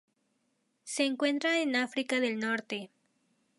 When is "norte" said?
2.39-2.89